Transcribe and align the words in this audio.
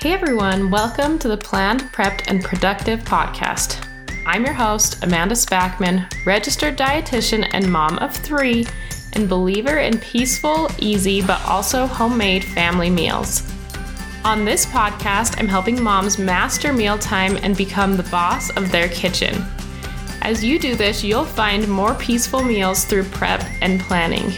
Hey 0.00 0.12
everyone, 0.12 0.70
welcome 0.70 1.18
to 1.18 1.26
the 1.26 1.36
Planned, 1.36 1.80
Prepped, 1.92 2.28
and 2.28 2.44
Productive 2.44 3.00
podcast. 3.00 3.84
I'm 4.24 4.44
your 4.44 4.54
host, 4.54 5.02
Amanda 5.02 5.34
Spackman, 5.34 6.08
registered 6.24 6.78
dietitian 6.78 7.50
and 7.50 7.68
mom 7.68 7.98
of 7.98 8.14
three, 8.14 8.64
and 9.14 9.28
believer 9.28 9.78
in 9.78 9.98
peaceful, 9.98 10.70
easy, 10.78 11.20
but 11.20 11.44
also 11.44 11.88
homemade 11.88 12.44
family 12.44 12.90
meals. 12.90 13.52
On 14.24 14.44
this 14.44 14.66
podcast, 14.66 15.34
I'm 15.40 15.48
helping 15.48 15.82
moms 15.82 16.16
master 16.16 16.72
mealtime 16.72 17.36
and 17.42 17.56
become 17.56 17.96
the 17.96 18.04
boss 18.04 18.50
of 18.50 18.70
their 18.70 18.88
kitchen. 18.90 19.44
As 20.22 20.44
you 20.44 20.60
do 20.60 20.76
this, 20.76 21.02
you'll 21.02 21.24
find 21.24 21.66
more 21.66 21.94
peaceful 21.96 22.44
meals 22.44 22.84
through 22.84 23.02
prep 23.02 23.44
and 23.62 23.80
planning. 23.80 24.32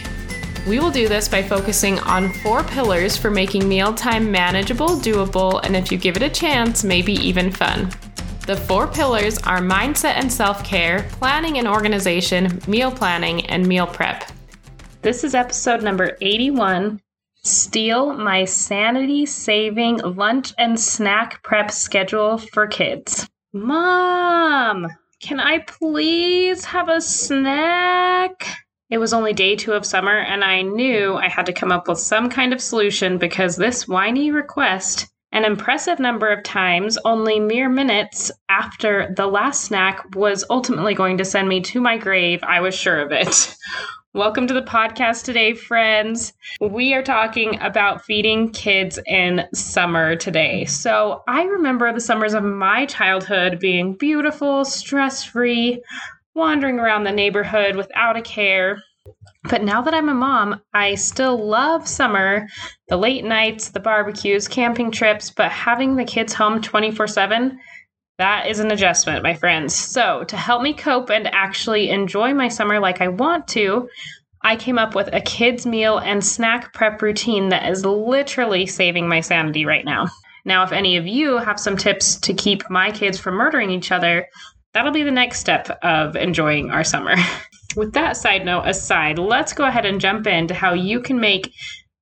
We 0.67 0.79
will 0.79 0.91
do 0.91 1.07
this 1.07 1.27
by 1.27 1.41
focusing 1.41 1.97
on 1.99 2.31
four 2.31 2.63
pillars 2.63 3.17
for 3.17 3.31
making 3.31 3.67
mealtime 3.67 4.31
manageable, 4.31 4.89
doable, 4.89 5.59
and 5.63 5.75
if 5.75 5.91
you 5.91 5.97
give 5.97 6.15
it 6.15 6.21
a 6.21 6.29
chance, 6.29 6.83
maybe 6.83 7.13
even 7.13 7.51
fun. 7.51 7.89
The 8.45 8.55
four 8.55 8.85
pillars 8.85 9.39
are 9.39 9.59
mindset 9.59 10.13
and 10.17 10.31
self 10.31 10.63
care, 10.63 11.07
planning 11.13 11.57
and 11.57 11.67
organization, 11.67 12.61
meal 12.67 12.91
planning, 12.91 13.43
and 13.47 13.67
meal 13.67 13.87
prep. 13.87 14.23
This 15.01 15.23
is 15.23 15.33
episode 15.33 15.81
number 15.81 16.15
81 16.21 17.01
Steal 17.43 18.13
My 18.13 18.45
Sanity 18.45 19.25
Saving 19.25 19.97
Lunch 19.97 20.53
and 20.59 20.79
Snack 20.79 21.41
Prep 21.41 21.71
Schedule 21.71 22.37
for 22.37 22.67
Kids. 22.67 23.27
Mom, 23.51 24.87
can 25.19 25.39
I 25.39 25.57
please 25.59 26.65
have 26.65 26.87
a 26.87 27.01
snack? 27.01 28.45
It 28.91 28.99
was 28.99 29.13
only 29.13 29.31
day 29.31 29.55
two 29.55 29.71
of 29.71 29.85
summer, 29.85 30.17
and 30.17 30.43
I 30.43 30.63
knew 30.63 31.15
I 31.15 31.29
had 31.29 31.45
to 31.45 31.53
come 31.53 31.71
up 31.71 31.87
with 31.87 31.97
some 31.97 32.29
kind 32.29 32.51
of 32.51 32.59
solution 32.59 33.17
because 33.17 33.55
this 33.55 33.87
whiny 33.87 34.31
request, 34.31 35.07
an 35.31 35.45
impressive 35.45 35.97
number 35.97 36.27
of 36.27 36.43
times, 36.43 36.97
only 37.05 37.39
mere 37.39 37.69
minutes 37.69 38.33
after 38.49 39.13
the 39.15 39.27
last 39.27 39.61
snack, 39.63 40.13
was 40.13 40.43
ultimately 40.49 40.93
going 40.93 41.17
to 41.19 41.23
send 41.23 41.47
me 41.47 41.61
to 41.61 41.79
my 41.79 41.97
grave. 41.97 42.43
I 42.43 42.59
was 42.59 42.75
sure 42.75 42.99
of 42.99 43.13
it. 43.13 43.55
Welcome 44.13 44.45
to 44.47 44.53
the 44.53 44.61
podcast 44.61 45.23
today, 45.23 45.53
friends. 45.53 46.33
We 46.59 46.93
are 46.93 47.01
talking 47.01 47.61
about 47.61 48.03
feeding 48.03 48.51
kids 48.51 48.99
in 49.07 49.45
summer 49.53 50.17
today. 50.17 50.65
So, 50.65 51.23
I 51.29 51.43
remember 51.43 51.93
the 51.93 52.01
summers 52.01 52.33
of 52.33 52.43
my 52.43 52.87
childhood 52.87 53.57
being 53.57 53.93
beautiful, 53.93 54.65
stress 54.65 55.23
free, 55.23 55.81
wandering 56.35 56.79
around 56.79 57.03
the 57.03 57.11
neighborhood 57.11 57.75
without 57.75 58.17
a 58.17 58.21
care. 58.21 58.81
But 59.49 59.63
now 59.63 59.81
that 59.81 59.93
I'm 59.93 60.09
a 60.09 60.13
mom, 60.13 60.61
I 60.73 60.95
still 60.95 61.37
love 61.37 61.87
summer, 61.87 62.47
the 62.87 62.97
late 62.97 63.23
nights, 63.23 63.69
the 63.69 63.79
barbecues, 63.79 64.47
camping 64.47 64.91
trips, 64.91 65.29
but 65.29 65.51
having 65.51 65.95
the 65.95 66.05
kids 66.05 66.33
home 66.33 66.61
24 66.61 67.07
7, 67.07 67.59
that 68.19 68.47
is 68.47 68.59
an 68.59 68.71
adjustment, 68.71 69.23
my 69.23 69.33
friends. 69.33 69.73
So, 69.73 70.23
to 70.25 70.37
help 70.37 70.61
me 70.61 70.73
cope 70.73 71.09
and 71.09 71.27
actually 71.33 71.89
enjoy 71.89 72.33
my 72.33 72.49
summer 72.49 72.79
like 72.79 73.01
I 73.01 73.07
want 73.07 73.47
to, 73.49 73.89
I 74.43 74.55
came 74.55 74.77
up 74.77 74.95
with 74.95 75.09
a 75.13 75.21
kids' 75.21 75.65
meal 75.65 75.97
and 75.97 76.23
snack 76.23 76.73
prep 76.73 77.01
routine 77.01 77.49
that 77.49 77.69
is 77.69 77.85
literally 77.85 78.65
saving 78.65 79.07
my 79.07 79.21
sanity 79.21 79.65
right 79.65 79.85
now. 79.85 80.07
Now, 80.45 80.63
if 80.63 80.71
any 80.71 80.97
of 80.97 81.05
you 81.07 81.37
have 81.37 81.59
some 81.59 81.77
tips 81.77 82.15
to 82.21 82.33
keep 82.33 82.67
my 82.69 82.91
kids 82.91 83.19
from 83.19 83.35
murdering 83.35 83.69
each 83.69 83.91
other, 83.91 84.27
that'll 84.73 84.91
be 84.91 85.03
the 85.03 85.11
next 85.11 85.39
step 85.39 85.69
of 85.83 86.15
enjoying 86.15 86.71
our 86.71 86.83
summer. 86.83 87.15
With 87.75 87.93
that 87.93 88.17
side 88.17 88.45
note 88.45 88.63
aside, 88.67 89.17
let's 89.17 89.53
go 89.53 89.65
ahead 89.65 89.85
and 89.85 90.01
jump 90.01 90.27
into 90.27 90.53
how 90.53 90.73
you 90.73 90.99
can 90.99 91.19
make 91.19 91.53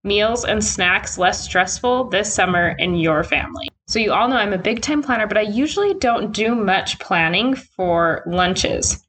meals 0.04 0.46
and 0.46 0.64
snacks 0.64 1.18
less 1.18 1.44
stressful 1.44 2.10
this 2.10 2.34
summer 2.34 2.76
in 2.80 2.96
your 2.96 3.24
family. 3.24 3.68
So, 3.88 4.00
you 4.00 4.14
all 4.14 4.28
know 4.28 4.38
I'm 4.38 4.54
a 4.54 4.58
big 4.58 4.82
time 4.82 5.04
planner, 5.04 5.28
but 5.28 5.38
I 5.38 5.42
usually 5.42 5.94
don't 5.96 6.32
do 6.32 6.56
much 6.56 7.00
planning 7.00 7.56
for 7.56 8.24
lunches. 8.26 9.06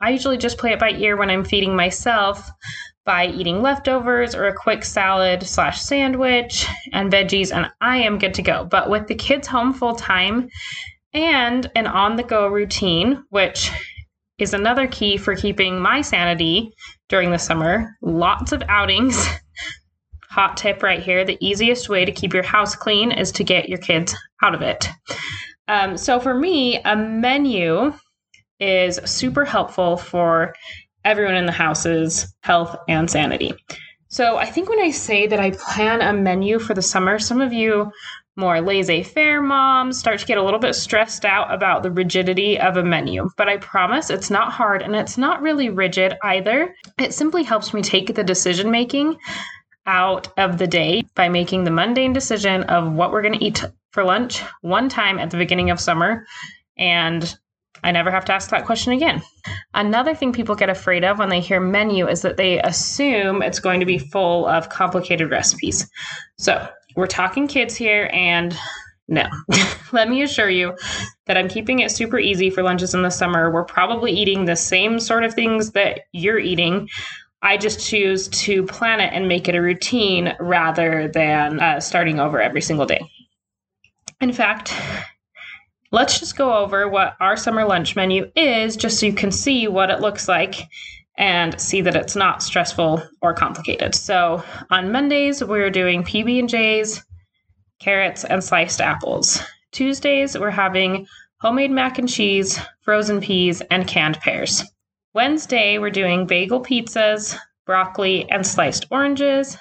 I 0.00 0.10
usually 0.10 0.38
just 0.38 0.58
play 0.58 0.72
it 0.72 0.80
by 0.80 0.90
ear 0.90 1.16
when 1.16 1.30
I'm 1.30 1.44
feeding 1.44 1.76
myself 1.76 2.50
by 3.04 3.26
eating 3.26 3.62
leftovers 3.62 4.34
or 4.34 4.46
a 4.46 4.54
quick 4.54 4.84
salad 4.84 5.42
slash 5.42 5.80
sandwich 5.80 6.66
and 6.92 7.12
veggies, 7.12 7.52
and 7.52 7.70
I 7.80 7.98
am 7.98 8.18
good 8.18 8.34
to 8.34 8.42
go. 8.42 8.64
But 8.64 8.90
with 8.90 9.08
the 9.08 9.14
kids 9.14 9.48
home 9.48 9.72
full 9.72 9.96
time, 9.96 10.48
and 11.14 11.70
an 11.74 11.86
on 11.86 12.16
the 12.16 12.22
go 12.22 12.48
routine, 12.48 13.24
which 13.30 13.70
is 14.38 14.54
another 14.54 14.86
key 14.86 15.16
for 15.16 15.36
keeping 15.36 15.78
my 15.78 16.00
sanity 16.00 16.72
during 17.08 17.30
the 17.30 17.38
summer. 17.38 17.96
Lots 18.02 18.52
of 18.52 18.62
outings. 18.68 19.26
Hot 20.30 20.56
tip 20.56 20.82
right 20.82 21.02
here 21.02 21.24
the 21.24 21.36
easiest 21.40 21.88
way 21.88 22.04
to 22.04 22.12
keep 22.12 22.32
your 22.32 22.42
house 22.42 22.74
clean 22.74 23.12
is 23.12 23.30
to 23.32 23.44
get 23.44 23.68
your 23.68 23.78
kids 23.78 24.14
out 24.42 24.54
of 24.54 24.62
it. 24.62 24.88
Um, 25.68 25.96
so, 25.96 26.18
for 26.18 26.34
me, 26.34 26.80
a 26.84 26.96
menu 26.96 27.92
is 28.58 28.98
super 29.04 29.44
helpful 29.44 29.96
for 29.96 30.54
everyone 31.04 31.34
in 31.34 31.46
the 31.46 31.52
house's 31.52 32.34
health 32.42 32.76
and 32.88 33.10
sanity. 33.10 33.52
So, 34.08 34.38
I 34.38 34.46
think 34.46 34.68
when 34.68 34.80
I 34.80 34.90
say 34.90 35.26
that 35.26 35.38
I 35.38 35.50
plan 35.50 36.00
a 36.00 36.12
menu 36.12 36.58
for 36.58 36.72
the 36.72 36.82
summer, 36.82 37.18
some 37.18 37.40
of 37.40 37.52
you 37.52 37.92
more 38.36 38.60
laissez 38.60 39.02
faire 39.02 39.42
moms 39.42 39.98
start 39.98 40.18
to 40.20 40.26
get 40.26 40.38
a 40.38 40.42
little 40.42 40.58
bit 40.58 40.74
stressed 40.74 41.24
out 41.24 41.52
about 41.52 41.82
the 41.82 41.90
rigidity 41.90 42.58
of 42.58 42.76
a 42.76 42.82
menu. 42.82 43.28
But 43.36 43.48
I 43.48 43.58
promise 43.58 44.10
it's 44.10 44.30
not 44.30 44.52
hard 44.52 44.82
and 44.82 44.96
it's 44.96 45.18
not 45.18 45.42
really 45.42 45.68
rigid 45.68 46.16
either. 46.22 46.74
It 46.98 47.12
simply 47.12 47.42
helps 47.42 47.74
me 47.74 47.82
take 47.82 48.14
the 48.14 48.24
decision 48.24 48.70
making 48.70 49.18
out 49.86 50.28
of 50.38 50.58
the 50.58 50.66
day 50.66 51.04
by 51.14 51.28
making 51.28 51.64
the 51.64 51.70
mundane 51.70 52.12
decision 52.12 52.62
of 52.64 52.92
what 52.92 53.12
we're 53.12 53.22
going 53.22 53.38
to 53.38 53.44
eat 53.44 53.64
for 53.90 54.04
lunch 54.04 54.42
one 54.62 54.88
time 54.88 55.18
at 55.18 55.30
the 55.30 55.36
beginning 55.36 55.70
of 55.70 55.80
summer. 55.80 56.26
And 56.78 57.36
I 57.84 57.90
never 57.90 58.10
have 58.10 58.24
to 58.26 58.32
ask 58.32 58.50
that 58.50 58.64
question 58.64 58.92
again. 58.92 59.22
Another 59.74 60.14
thing 60.14 60.32
people 60.32 60.54
get 60.54 60.70
afraid 60.70 61.04
of 61.04 61.18
when 61.18 61.30
they 61.30 61.40
hear 61.40 61.60
menu 61.60 62.06
is 62.06 62.22
that 62.22 62.36
they 62.36 62.60
assume 62.60 63.42
it's 63.42 63.58
going 63.58 63.80
to 63.80 63.86
be 63.86 63.98
full 63.98 64.46
of 64.46 64.68
complicated 64.68 65.30
recipes. 65.30 65.90
So, 66.38 66.68
we're 66.96 67.06
talking 67.06 67.46
kids 67.46 67.76
here, 67.76 68.10
and 68.12 68.56
no. 69.08 69.26
Let 69.92 70.08
me 70.08 70.22
assure 70.22 70.50
you 70.50 70.76
that 71.26 71.36
I'm 71.36 71.48
keeping 71.48 71.80
it 71.80 71.90
super 71.90 72.18
easy 72.18 72.50
for 72.50 72.62
lunches 72.62 72.94
in 72.94 73.02
the 73.02 73.10
summer. 73.10 73.50
We're 73.50 73.64
probably 73.64 74.12
eating 74.12 74.44
the 74.44 74.56
same 74.56 74.98
sort 74.98 75.24
of 75.24 75.34
things 75.34 75.72
that 75.72 76.02
you're 76.12 76.38
eating. 76.38 76.88
I 77.42 77.56
just 77.56 77.86
choose 77.86 78.28
to 78.28 78.64
plan 78.64 79.00
it 79.00 79.12
and 79.12 79.28
make 79.28 79.48
it 79.48 79.56
a 79.56 79.60
routine 79.60 80.34
rather 80.38 81.08
than 81.08 81.60
uh, 81.60 81.80
starting 81.80 82.20
over 82.20 82.40
every 82.40 82.62
single 82.62 82.86
day. 82.86 83.00
In 84.20 84.32
fact, 84.32 84.72
let's 85.90 86.20
just 86.20 86.36
go 86.36 86.54
over 86.54 86.88
what 86.88 87.16
our 87.20 87.36
summer 87.36 87.64
lunch 87.64 87.96
menu 87.96 88.30
is 88.36 88.76
just 88.76 89.00
so 89.00 89.06
you 89.06 89.12
can 89.12 89.32
see 89.32 89.66
what 89.66 89.90
it 89.90 90.00
looks 90.00 90.28
like 90.28 90.68
and 91.16 91.60
see 91.60 91.80
that 91.82 91.96
it's 91.96 92.16
not 92.16 92.42
stressful 92.42 93.02
or 93.20 93.34
complicated. 93.34 93.94
So 93.94 94.42
on 94.70 94.92
Mondays 94.92 95.44
we're 95.44 95.70
doing 95.70 96.02
PB 96.02 96.38
and 96.38 96.48
J's, 96.48 97.02
carrots 97.80 98.24
and 98.24 98.42
sliced 98.42 98.80
apples. 98.80 99.42
Tuesdays 99.72 100.38
we're 100.38 100.50
having 100.50 101.06
homemade 101.40 101.70
mac 101.70 101.98
and 101.98 102.08
cheese, 102.08 102.58
frozen 102.82 103.20
peas 103.20 103.60
and 103.70 103.86
canned 103.86 104.18
pears. 104.20 104.62
Wednesday 105.14 105.78
we're 105.78 105.90
doing 105.90 106.26
bagel 106.26 106.62
pizzas, 106.62 107.36
broccoli 107.66 108.30
and 108.30 108.46
sliced 108.46 108.86
oranges. 108.90 109.58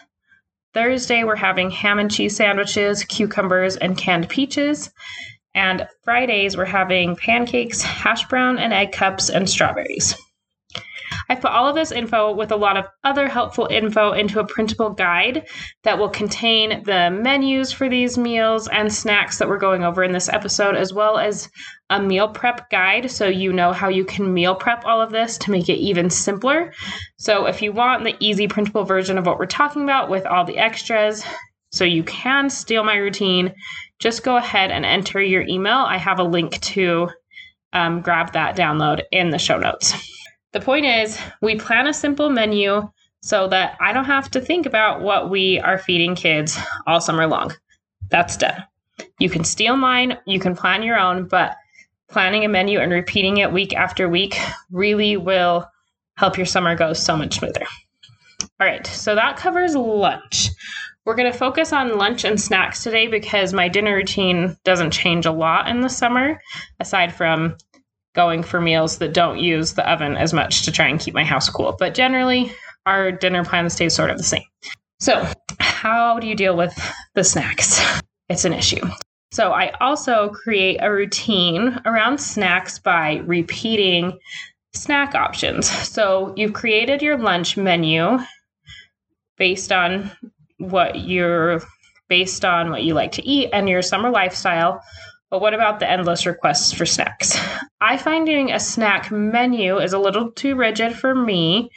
Thursday 0.74 1.24
we're 1.24 1.36
having 1.36 1.70
ham 1.70 2.00
and 2.00 2.10
cheese 2.10 2.36
sandwiches, 2.36 3.04
cucumbers 3.04 3.76
and 3.76 3.98
canned 3.98 4.30
peaches. 4.30 4.92
And 5.54 5.86
Fridays 6.04 6.56
we're 6.56 6.66
having 6.66 7.18
pancakes, 7.18 7.82
hash 7.82 8.26
brown 8.28 8.58
and 8.58 8.72
egg 8.72 8.94
cups 8.94 9.30
and 9.30 9.50
strawberries. 9.50 10.16
I've 11.32 11.40
put 11.40 11.52
all 11.52 11.70
of 11.70 11.76
this 11.76 11.94
info 11.94 12.34
with 12.34 12.52
a 12.52 12.58
lot 12.58 12.76
of 12.76 12.88
other 13.06 13.30
helpful 13.30 13.66
info 13.72 14.12
into 14.12 14.42
a 14.42 14.46
printable 14.46 14.90
guide 14.90 15.48
that 15.84 15.98
will 15.98 16.10
contain 16.10 16.84
the 16.84 17.10
menus 17.10 17.72
for 17.72 17.88
these 17.88 18.18
meals 18.18 18.68
and 18.68 18.92
snacks 18.92 19.38
that 19.38 19.48
we're 19.48 19.58
going 19.58 19.86
over 19.86 20.04
in 20.04 20.12
this 20.12 20.28
episode, 20.28 20.76
as 20.76 20.94
well 20.94 21.18
as 21.18 21.50
a 21.90 22.02
meal 22.02 22.28
prep 22.28 22.70
guide 22.70 23.10
so 23.10 23.30
you 23.30 23.54
know 23.54 23.72
how 23.72 23.88
you 23.88 24.04
can 24.04 24.34
meal 24.34 24.54
prep 24.54 24.84
all 24.86 25.00
of 25.00 25.14
this 25.14 25.38
to 25.38 25.52
make 25.52 25.70
it 25.70 25.78
even 25.78 26.10
simpler. 26.10 26.74
So, 27.18 27.46
if 27.46 27.62
you 27.62 27.72
want 27.72 28.04
the 28.04 28.18
easy 28.20 28.50
printable 28.50 28.84
version 28.84 29.18
of 29.18 29.26
what 29.26 29.40
we're 29.40 29.46
talking 29.46 29.84
about 29.84 30.10
with 30.10 30.26
all 30.26 30.44
the 30.44 30.58
extras, 30.58 31.24
so 31.72 31.86
you 31.86 32.04
can 32.04 32.50
steal 32.50 32.84
my 32.84 32.98
routine, 32.98 33.56
just 34.00 34.24
go 34.24 34.36
ahead 34.36 34.70
and 34.70 34.86
enter 34.86 35.22
your 35.22 35.44
email. 35.44 35.78
I 35.78 35.96
have 35.96 36.20
a 36.20 36.24
link 36.24 36.60
to 36.60 37.08
um, 37.72 38.02
grab 38.02 38.34
that 38.34 38.58
download 38.58 39.04
in 39.14 39.30
the 39.30 39.40
show 39.40 39.58
notes. 39.58 39.94
The 40.54 40.60
point 40.60 40.86
is, 40.86 41.18
we 41.42 41.56
plan 41.56 41.88
a 41.88 41.94
simple 41.94 42.30
menu 42.30 42.90
so 43.22 43.48
that 43.48 43.78
I 43.80 43.94
don't 43.94 44.06
have 44.06 44.30
to 44.32 44.42
think 44.42 44.66
about 44.66 45.02
what 45.02 45.30
we 45.30 45.60
are 45.60 45.78
feeding 45.78 46.16
kids 46.16 46.58
all 46.88 47.00
summer 47.00 47.28
long. 47.28 47.54
That's 48.10 48.36
done. 48.36 48.64
You 49.20 49.30
can 49.30 49.44
steal 49.44 49.78
mine, 49.78 50.18
you 50.26 50.40
can 50.40 50.56
plan 50.56 50.84
your 50.84 51.00
own, 51.00 51.28
but 51.28 51.56
planning 52.10 52.44
a 52.44 52.50
menu 52.50 52.80
and 52.80 52.92
repeating 52.92 53.38
it 53.38 53.54
week 53.54 53.74
after 53.74 54.10
week 54.10 54.38
really 54.72 55.16
will 55.16 55.66
help 56.18 56.36
your 56.38 56.46
summer 56.46 56.76
go 56.76 56.94
so 56.94 57.16
much 57.16 57.40
smoother. 57.40 57.66
All 58.60 58.68
right, 58.68 58.86
so 58.86 59.16
that 59.16 59.38
covers 59.38 59.76
lunch. 59.76 60.50
We're 61.06 61.16
going 61.16 61.32
to 61.32 61.38
focus 61.38 61.74
on 61.74 61.98
lunch 61.98 62.26
and 62.26 62.40
snacks 62.40 62.84
today 62.84 63.08
because 63.08 63.54
my 63.54 63.68
dinner 63.68 63.96
routine 63.96 64.58
doesn't 64.64 64.92
change 64.92 65.26
a 65.26 65.32
lot 65.32 65.68
in 65.68 65.82
the 65.82 65.90
summer, 65.90 66.40
aside 66.80 67.14
from 67.14 67.56
going 68.14 68.44
for 68.44 68.60
meals 68.60 68.98
that 68.98 69.14
don't 69.14 69.40
use 69.40 69.74
the 69.74 69.90
oven 69.90 70.18
as 70.18 70.34
much 70.34 70.64
to 70.64 70.72
try 70.72 70.88
and 70.88 71.00
keep 71.00 71.14
my 71.14 71.24
house 71.24 71.50
cool. 71.50 71.76
But 71.78 71.94
generally, 71.94 72.52
our 72.86 73.12
dinner 73.12 73.46
plan 73.46 73.70
stays 73.70 73.96
sort 73.96 74.10
of 74.10 74.18
the 74.18 74.24
same. 74.24 74.44
So, 75.00 75.28
how 75.60 76.20
do 76.20 76.28
you 76.28 76.36
deal 76.36 76.56
with 76.56 76.74
the 77.16 77.24
snacks? 77.24 77.82
It's 78.30 78.46
an 78.46 78.54
issue. 78.54 78.80
So, 79.34 79.52
I 79.52 79.72
also 79.82 80.30
create 80.30 80.78
a 80.80 80.90
routine 80.90 81.78
around 81.84 82.18
snacks 82.20 82.80
by 82.80 83.16
repeating 83.26 84.18
snack 84.74 85.16
options. 85.16 85.70
So, 85.70 86.34
you've 86.38 86.54
created 86.54 87.02
your 87.02 87.18
lunch 87.18 87.58
menu 87.58 88.20
based 89.38 89.74
on 89.74 90.12
what 90.60 91.00
you're 91.02 91.62
based 92.08 92.46
on 92.46 92.70
what 92.70 92.84
you 92.84 92.94
like 92.94 93.14
to 93.14 93.28
eat 93.28 93.50
and 93.52 93.68
your 93.68 93.82
summer 93.82 94.10
lifestyle. 94.10 94.82
But 95.32 95.40
what 95.40 95.54
about 95.54 95.80
the 95.80 95.90
endless 95.90 96.26
requests 96.26 96.74
for 96.74 96.86
snacks? 96.86 97.40
I 97.80 97.96
find 97.96 98.26
doing 98.26 98.52
a 98.52 98.60
snack 98.60 99.12
menu 99.12 99.80
is 99.80 99.94
a 99.94 100.00
little 100.00 100.30
too 100.34 100.56
rigid 100.56 100.94
for 100.94 101.16
me. 101.16 101.72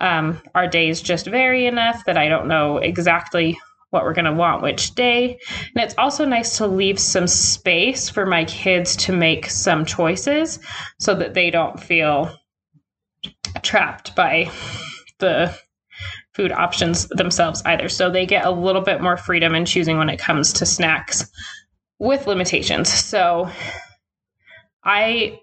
Um, 0.00 0.40
our 0.54 0.66
days 0.66 1.02
just 1.02 1.26
vary 1.26 1.66
enough 1.66 2.06
that 2.06 2.16
I 2.16 2.28
don't 2.28 2.48
know 2.48 2.78
exactly 2.78 3.58
what 3.90 4.02
we're 4.02 4.14
going 4.14 4.24
to 4.24 4.32
want 4.32 4.62
which 4.62 4.94
day. 4.94 5.38
And 5.74 5.84
it's 5.84 5.94
also 5.98 6.24
nice 6.24 6.56
to 6.56 6.66
leave 6.66 6.98
some 6.98 7.26
space 7.26 8.08
for 8.08 8.24
my 8.24 8.46
kids 8.46 8.96
to 8.96 9.12
make 9.12 9.50
some 9.50 9.84
choices 9.84 10.58
so 10.98 11.14
that 11.16 11.34
they 11.34 11.50
don't 11.50 11.78
feel 11.78 12.34
trapped 13.62 14.16
by 14.16 14.50
the 15.18 15.54
food 16.32 16.52
options 16.52 17.08
themselves 17.08 17.62
either. 17.66 17.90
So 17.90 18.10
they 18.10 18.24
get 18.24 18.46
a 18.46 18.50
little 18.50 18.82
bit 18.82 19.02
more 19.02 19.18
freedom 19.18 19.54
in 19.54 19.66
choosing 19.66 19.98
when 19.98 20.08
it 20.08 20.18
comes 20.18 20.54
to 20.54 20.66
snacks 20.66 21.30
with 21.98 22.26
limitations. 22.26 22.92
So 22.92 23.50
I 24.84 25.38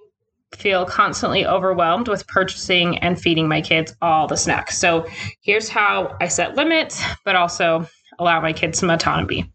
feel 0.55 0.85
constantly 0.85 1.45
overwhelmed 1.45 2.07
with 2.07 2.27
purchasing 2.27 2.97
and 2.99 3.19
feeding 3.19 3.47
my 3.47 3.61
kids 3.61 3.95
all 4.01 4.27
the 4.27 4.37
snacks. 4.37 4.77
So 4.77 5.07
here's 5.41 5.69
how 5.69 6.15
I 6.21 6.27
set 6.27 6.55
limits, 6.55 7.03
but 7.25 7.35
also 7.35 7.87
allow 8.19 8.39
my 8.39 8.53
kids 8.53 8.79
some 8.79 8.89
autonomy 8.89 9.51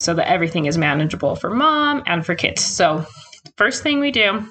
so 0.00 0.14
that 0.14 0.28
everything 0.28 0.66
is 0.66 0.78
manageable 0.78 1.36
for 1.36 1.50
mom 1.50 2.02
and 2.06 2.24
for 2.24 2.34
kids. 2.34 2.62
So, 2.62 3.06
first 3.56 3.82
thing 3.82 4.00
we 4.00 4.10
do 4.10 4.46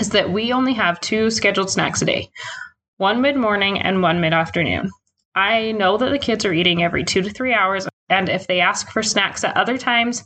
is 0.00 0.10
that 0.10 0.30
we 0.30 0.52
only 0.52 0.74
have 0.74 1.00
two 1.00 1.30
scheduled 1.30 1.70
snacks 1.70 2.02
a 2.02 2.04
day 2.04 2.30
one 2.98 3.20
mid 3.20 3.36
morning 3.36 3.80
and 3.80 4.02
one 4.02 4.20
mid 4.20 4.32
afternoon. 4.32 4.90
I 5.34 5.72
know 5.72 5.96
that 5.96 6.10
the 6.10 6.18
kids 6.18 6.44
are 6.44 6.52
eating 6.52 6.82
every 6.82 7.04
two 7.04 7.22
to 7.22 7.30
three 7.30 7.54
hours, 7.54 7.88
and 8.08 8.28
if 8.28 8.46
they 8.46 8.60
ask 8.60 8.90
for 8.90 9.02
snacks 9.02 9.42
at 9.44 9.56
other 9.56 9.78
times, 9.78 10.24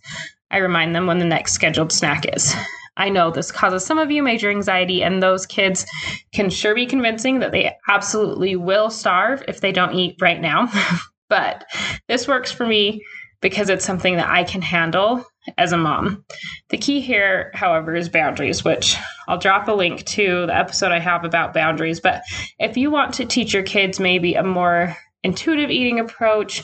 I 0.51 0.59
remind 0.59 0.95
them 0.95 1.07
when 1.07 1.19
the 1.19 1.25
next 1.25 1.53
scheduled 1.53 1.93
snack 1.93 2.25
is. 2.35 2.55
I 2.97 3.11
know 3.11 3.31
this 3.31 3.53
causes 3.53 3.85
some 3.85 3.99
of 3.99 4.11
you 4.11 4.23
major 4.23 4.49
anxiety, 4.51 5.03
and 5.03 5.23
those 5.23 5.45
kids 5.45 5.85
can 6.33 6.49
sure 6.49 6.75
be 6.75 6.87
convincing 6.87 7.41
that 7.41 7.53
they 7.53 7.77
absolutely 7.89 8.57
will 8.57 8.89
starve 8.89 9.43
if 9.49 9.61
they 9.61 9.71
don't 9.71 9.95
eat 9.95 10.17
right 10.21 10.41
now. 10.41 10.69
but 11.29 11.65
this 12.09 12.27
works 12.27 12.51
for 12.51 12.67
me 12.67 13.03
because 13.43 13.69
it's 13.69 13.85
something 13.85 14.17
that 14.17 14.31
I 14.31 14.45
can 14.45 14.63
handle 14.63 15.25
as 15.59 15.73
a 15.73 15.77
mom. 15.77 16.25
The 16.71 16.79
key 16.79 17.01
here, 17.01 17.51
however, 17.55 17.95
is 17.95 18.09
boundaries, 18.09 18.65
which 18.65 18.97
I'll 19.29 19.39
drop 19.39 19.69
a 19.69 19.73
link 19.73 20.05
to 20.07 20.47
the 20.47 20.57
episode 20.57 20.91
I 20.91 20.99
have 20.99 21.25
about 21.25 21.55
boundaries. 21.55 22.01
But 22.01 22.23
if 22.59 22.77
you 22.77 22.91
want 22.91 23.15
to 23.15 23.27
teach 23.27 23.53
your 23.53 23.63
kids 23.63 24.01
maybe 24.01 24.35
a 24.35 24.43
more 24.43 24.97
intuitive 25.23 25.71
eating 25.71 26.01
approach, 26.01 26.63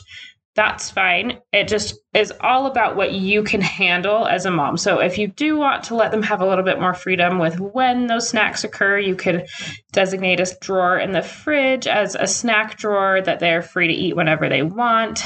that's 0.54 0.90
fine. 0.90 1.38
It 1.52 1.66
just 1.66 1.98
is 2.12 2.32
all 2.40 2.66
about 2.66 2.94
what 2.94 3.12
you 3.12 3.42
can 3.42 3.62
handle 3.62 4.26
as 4.26 4.44
a 4.44 4.50
mom. 4.50 4.76
So 4.76 4.98
if 4.98 5.16
you 5.16 5.28
do 5.28 5.56
want 5.56 5.84
to 5.84 5.94
let 5.94 6.10
them 6.10 6.22
have 6.22 6.42
a 6.42 6.46
little 6.46 6.64
bit 6.64 6.80
more 6.80 6.92
freedom 6.92 7.38
with 7.38 7.58
when 7.58 8.06
those 8.06 8.28
snacks 8.28 8.62
occur, 8.62 8.98
you 8.98 9.16
could 9.16 9.46
designate 9.92 10.40
a 10.40 10.56
drawer 10.60 10.98
in 10.98 11.12
the 11.12 11.22
fridge 11.22 11.86
as 11.86 12.14
a 12.14 12.26
snack 12.26 12.76
drawer 12.76 13.22
that 13.22 13.40
they're 13.40 13.62
free 13.62 13.88
to 13.88 13.94
eat 13.94 14.14
whenever 14.14 14.48
they 14.48 14.62
want 14.62 15.24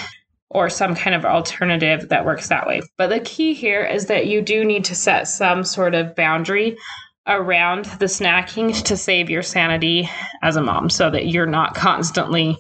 or 0.51 0.69
some 0.69 0.95
kind 0.95 1.17
of 1.17 1.25
alternative 1.25 2.09
that 2.09 2.25
works 2.25 2.49
that 2.49 2.67
way. 2.67 2.81
But 2.97 3.09
the 3.09 3.21
key 3.21 3.53
here 3.53 3.85
is 3.85 4.07
that 4.07 4.27
you 4.27 4.41
do 4.41 4.65
need 4.65 4.85
to 4.87 4.95
set 4.95 5.27
some 5.27 5.65
sort 5.65 5.95
of 5.95 6.15
boundary 6.15 6.77
around 7.27 7.87
the 7.87 8.07
snacking 8.07 8.81
to 8.85 8.97
save 8.97 9.29
your 9.29 9.43
sanity 9.43 10.09
as 10.43 10.55
a 10.55 10.63
mom 10.63 10.89
so 10.89 11.11
that 11.11 11.27
you're 11.27 11.47
not 11.47 11.75
constantly 11.75 12.57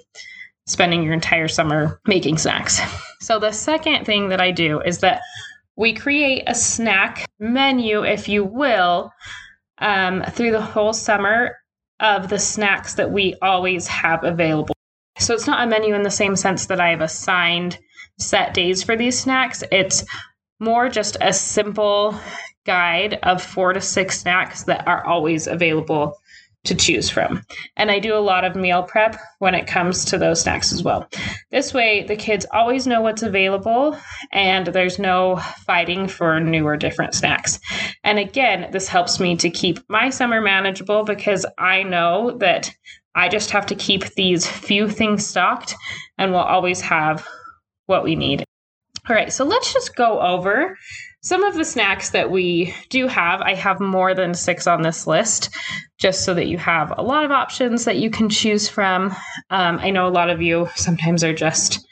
spending 0.67 1.03
your 1.03 1.13
entire 1.13 1.49
summer 1.49 2.01
making 2.07 2.39
snacks. 2.39 2.81
So, 3.21 3.39
the 3.39 3.53
second 3.53 4.05
thing 4.05 4.29
that 4.29 4.41
I 4.41 4.51
do 4.51 4.81
is 4.81 4.99
that 4.99 5.23
we 5.77 5.95
create 5.95 6.45
a 6.47 6.55
snack 6.55 7.27
menu, 7.39 8.05
if 8.05 8.29
you 8.29 8.45
will, 8.45 9.11
um, 9.79 10.23
through 10.31 10.53
the 10.53 10.61
whole 10.61 10.93
summer 10.93 11.57
of 12.01 12.29
the 12.29 12.39
snacks 12.39 12.95
that 12.95 13.11
we 13.11 13.35
always 13.41 13.87
have 13.87 14.23
available. 14.23 14.75
So, 15.19 15.35
it's 15.35 15.47
not 15.47 15.67
a 15.67 15.71
menu 15.71 15.95
in 15.95 16.03
the 16.03 16.11
same 16.11 16.37
sense 16.37 16.67
that 16.67 16.81
I 16.81 16.91
have 16.91 17.01
assigned 17.01 17.79
set 18.19 18.55
days 18.55 18.83
for 18.83 18.97
these 18.97 19.19
snacks. 19.19 19.65
It's 19.73 20.05
more 20.61 20.89
just 20.89 21.17
a 21.21 21.33
simple 21.33 22.19
guide 22.65 23.19
of 23.23 23.43
four 23.43 23.73
to 23.73 23.81
six 23.81 24.21
snacks 24.21 24.65
that 24.65 24.87
are 24.87 25.07
always 25.07 25.47
available 25.47 26.19
to 26.67 26.75
choose 26.75 27.09
from. 27.09 27.43
And 27.77 27.91
I 27.91 27.99
do 27.99 28.15
a 28.15 28.19
lot 28.19 28.45
of 28.45 28.57
meal 28.57 28.83
prep 28.83 29.17
when 29.39 29.55
it 29.55 29.67
comes 29.67 30.05
to 30.07 30.19
those 30.19 30.41
snacks 30.41 30.73
as 30.73 30.83
well. 30.83 31.09
This 31.51 31.73
way, 31.73 32.05
the 32.05 32.17
kids 32.17 32.47
always 32.53 32.87
know 32.87 33.01
what's 33.01 33.23
available 33.23 33.99
and 34.33 34.67
there's 34.67 34.99
no 34.99 35.37
fighting 35.65 36.09
for 36.09 36.41
new 36.41 36.67
or 36.67 36.77
different 36.77 37.15
snacks. 37.15 37.59
And 38.05 38.19
again, 38.19 38.71
this 38.73 38.89
helps 38.89 39.19
me 39.21 39.37
to 39.37 39.51
keep 39.51 39.79
my 39.89 40.11
summer 40.11 40.41
manageable 40.41 41.05
because 41.05 41.47
I 41.59 41.83
know 41.83 42.37
that 42.39 42.71
I 43.15 43.29
just 43.29 43.51
have 43.51 43.67
to 43.67 43.75
keep 43.75 44.05
these 44.15 44.47
few 44.47 44.89
things 44.89 45.27
stocked 45.27 45.75
and 46.19 46.33
we'll 46.33 46.41
always 46.41 46.81
have 46.83 47.27
what 47.87 48.05
we 48.05 48.15
need. 48.15 48.45
All 49.09 49.15
right, 49.15 49.33
so 49.33 49.45
let's 49.45 49.73
just 49.73 49.95
go 49.95 50.21
over 50.21 50.77
some 51.27 51.43
of 51.43 51.57
the 51.57 51.65
snacks 51.65 52.11
that 52.11 52.31
we 52.31 52.73
do 52.89 53.09
have. 53.09 53.41
I 53.41 53.55
have 53.55 53.81
more 53.81 54.15
than 54.15 54.33
six 54.33 54.69
on 54.69 54.83
this 54.83 55.09
list, 55.09 55.51
just 55.99 56.25
so 56.25 56.33
that 56.35 56.47
you 56.47 56.57
have 56.57 56.97
a 56.97 57.03
lot 57.03 57.25
of 57.25 57.33
options 57.33 57.85
that 57.85 57.97
you 57.97 58.11
can 58.11 58.29
choose 58.29 58.69
from. 58.69 59.07
Um, 59.51 59.81
I 59.81 59.91
know 59.91 60.07
a 60.07 60.09
lot 60.09 60.31
of 60.31 60.41
you 60.41 60.69
sometimes 60.77 61.25
are 61.25 61.35
just 61.35 61.85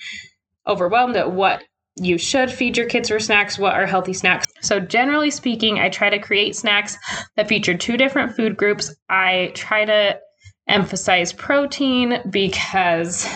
overwhelmed 0.69 1.17
at 1.17 1.32
what 1.32 1.65
you 1.97 2.17
should 2.17 2.49
feed 2.49 2.77
your 2.77 2.87
kids 2.87 3.08
for 3.08 3.19
snacks, 3.19 3.58
what 3.58 3.75
are 3.75 3.87
healthy 3.87 4.13
snacks. 4.13 4.47
So, 4.61 4.79
generally 4.79 5.32
speaking, 5.32 5.81
I 5.81 5.89
try 5.89 6.11
to 6.11 6.20
create 6.20 6.55
snacks 6.55 6.97
that 7.35 7.49
feature 7.49 7.77
two 7.77 7.97
different 7.97 8.37
food 8.37 8.56
groups. 8.56 8.94
I 9.08 9.51
try 9.55 9.85
to 9.85 10.20
emphasize 10.69 11.32
protein 11.32 12.20
because 12.31 13.27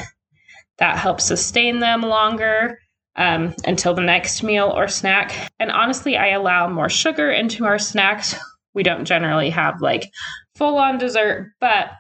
that 0.79 0.97
helps 0.97 1.25
sustain 1.25 1.81
them 1.81 2.03
longer 2.03 2.79
um, 3.19 3.55
until 3.67 3.93
the 3.93 4.01
next 4.01 4.43
meal 4.43 4.73
or 4.75 4.89
snack. 4.89 5.51
And 5.59 5.71
honestly, 5.71 6.17
I 6.17 6.29
allow 6.29 6.69
more 6.69 6.89
sugar 6.89 7.31
into 7.31 7.67
our 7.67 7.79
snacks. 7.79 8.35
We 8.75 8.85
don't 8.85 9.07
generally 9.07 9.51
have 9.51 9.81
like 9.81 10.09
full 10.55 10.77
on 10.77 10.99
dessert, 10.99 11.53
but 11.59 11.91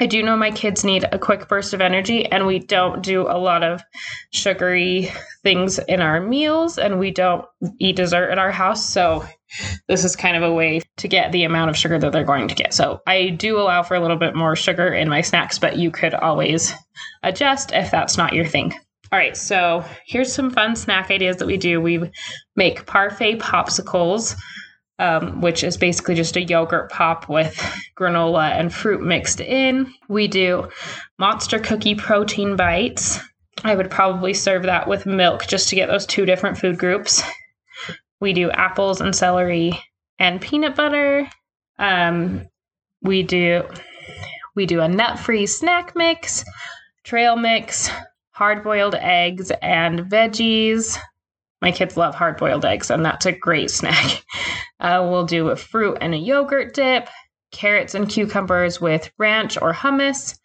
I 0.00 0.06
do 0.06 0.22
know 0.22 0.36
my 0.36 0.50
kids 0.50 0.84
need 0.84 1.04
a 1.10 1.18
quick 1.18 1.48
burst 1.48 1.72
of 1.72 1.80
energy, 1.80 2.26
and 2.26 2.46
we 2.46 2.58
don't 2.58 3.02
do 3.02 3.22
a 3.22 3.38
lot 3.38 3.62
of 3.62 3.82
sugary 4.30 5.10
things 5.42 5.78
in 5.78 6.00
our 6.00 6.20
meals, 6.20 6.78
and 6.78 6.98
we 6.98 7.10
don't 7.10 7.44
eat 7.80 7.96
dessert 7.96 8.30
in 8.30 8.38
our 8.38 8.52
house. 8.52 8.84
So, 8.84 9.24
this 9.88 10.04
is 10.04 10.14
kind 10.14 10.36
of 10.36 10.42
a 10.42 10.52
way 10.52 10.82
to 10.98 11.08
get 11.08 11.32
the 11.32 11.44
amount 11.44 11.70
of 11.70 11.76
sugar 11.76 11.98
that 11.98 12.12
they're 12.12 12.22
going 12.22 12.48
to 12.48 12.54
get. 12.54 12.74
So, 12.74 13.00
I 13.06 13.30
do 13.30 13.58
allow 13.58 13.82
for 13.82 13.94
a 13.94 14.00
little 14.00 14.18
bit 14.18 14.36
more 14.36 14.54
sugar 14.54 14.92
in 14.92 15.08
my 15.08 15.22
snacks, 15.22 15.58
but 15.58 15.78
you 15.78 15.90
could 15.90 16.12
always 16.12 16.74
adjust 17.22 17.72
if 17.72 17.90
that's 17.90 18.18
not 18.18 18.34
your 18.34 18.46
thing. 18.46 18.74
All 19.10 19.18
right, 19.18 19.36
so 19.36 19.84
here's 20.06 20.32
some 20.32 20.50
fun 20.50 20.76
snack 20.76 21.10
ideas 21.10 21.38
that 21.38 21.46
we 21.46 21.56
do. 21.56 21.80
We 21.80 22.10
make 22.56 22.84
parfait 22.84 23.38
popsicles, 23.38 24.36
um, 24.98 25.40
which 25.40 25.64
is 25.64 25.78
basically 25.78 26.14
just 26.14 26.36
a 26.36 26.42
yogurt 26.42 26.90
pop 26.90 27.26
with 27.26 27.56
granola 27.96 28.50
and 28.50 28.72
fruit 28.72 29.00
mixed 29.00 29.40
in. 29.40 29.92
We 30.08 30.28
do 30.28 30.68
monster 31.18 31.58
cookie 31.58 31.94
protein 31.94 32.54
bites. 32.56 33.18
I 33.64 33.74
would 33.74 33.90
probably 33.90 34.34
serve 34.34 34.64
that 34.64 34.86
with 34.86 35.06
milk 35.06 35.46
just 35.46 35.70
to 35.70 35.76
get 35.76 35.88
those 35.88 36.04
two 36.04 36.26
different 36.26 36.58
food 36.58 36.78
groups. 36.78 37.22
We 38.20 38.34
do 38.34 38.50
apples 38.50 39.00
and 39.00 39.14
celery 39.16 39.78
and 40.18 40.40
peanut 40.40 40.76
butter. 40.76 41.30
Um, 41.78 42.46
we 43.00 43.22
do 43.22 43.62
we 44.54 44.66
do 44.66 44.80
a 44.80 44.88
nut-free 44.88 45.46
snack 45.46 45.94
mix, 45.94 46.44
trail 47.04 47.36
mix, 47.36 47.90
hard 48.38 48.62
boiled 48.62 48.94
eggs 48.94 49.50
and 49.62 49.98
veggies. 49.98 50.96
My 51.60 51.72
kids 51.72 51.96
love 51.96 52.14
hard 52.14 52.36
boiled 52.36 52.64
eggs, 52.64 52.88
and 52.88 53.04
that's 53.04 53.26
a 53.26 53.32
great 53.32 53.68
snack. 53.78 54.22
Uh, 54.78 55.04
we'll 55.10 55.26
do 55.26 55.48
a 55.48 55.56
fruit 55.56 55.98
and 56.00 56.14
a 56.14 56.18
yogurt 56.18 56.72
dip, 56.72 57.08
carrots 57.50 57.96
and 57.96 58.08
cucumbers 58.08 58.80
with 58.80 59.10
ranch 59.18 59.58
or 59.60 59.74
hummus, 59.74 60.38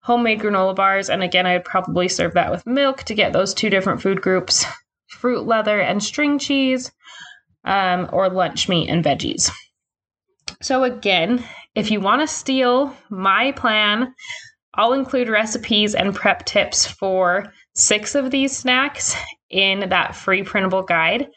homemade 0.00 0.40
granola 0.40 0.74
bars. 0.74 1.08
And 1.08 1.22
again, 1.22 1.46
I'd 1.46 1.64
probably 1.64 2.08
serve 2.08 2.34
that 2.34 2.50
with 2.50 2.66
milk 2.66 3.04
to 3.04 3.14
get 3.14 3.32
those 3.32 3.54
two 3.54 3.70
different 3.70 4.02
food 4.02 4.20
groups 4.20 4.66
fruit 5.06 5.46
leather 5.46 5.78
and 5.80 6.02
string 6.02 6.40
cheese, 6.40 6.90
um, 7.64 8.08
or 8.12 8.28
lunch 8.30 8.68
meat 8.68 8.88
and 8.88 9.04
veggies. 9.04 9.48
So, 10.60 10.82
again, 10.82 11.44
if 11.76 11.92
you 11.92 12.00
want 12.00 12.22
to 12.22 12.26
steal 12.26 12.96
my 13.10 13.52
plan, 13.52 14.12
I'll 14.74 14.94
include 14.94 15.28
recipes 15.28 15.94
and 15.94 16.14
prep 16.14 16.44
tips 16.44 16.86
for 16.86 17.52
six 17.74 18.14
of 18.14 18.30
these 18.30 18.56
snacks 18.56 19.14
in 19.50 19.88
that 19.90 20.16
free 20.16 20.42
printable 20.42 20.82
guide. 20.82 21.28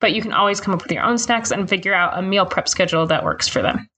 But 0.00 0.12
you 0.12 0.22
can 0.22 0.32
always 0.32 0.60
come 0.60 0.74
up 0.74 0.82
with 0.82 0.92
your 0.92 1.02
own 1.02 1.18
snacks 1.18 1.50
and 1.50 1.68
figure 1.68 1.94
out 1.94 2.18
a 2.18 2.22
meal 2.22 2.46
prep 2.46 2.68
schedule 2.68 3.06
that 3.06 3.24
works 3.24 3.48
for 3.48 3.62
them. 3.62 3.88